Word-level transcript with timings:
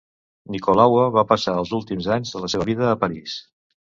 Nicolaua 0.53 1.03
va 1.17 1.23
passar 1.33 1.53
els 1.63 1.75
últims 1.79 2.09
anys 2.17 2.33
de 2.37 2.43
la 2.45 2.51
seva 2.55 2.67
vida 2.73 2.91
a 2.93 2.97
París. 3.07 3.37